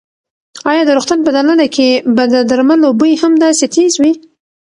[0.71, 4.13] ایا د روغتون په دننه کې به د درملو بوی هم داسې تېز وي؟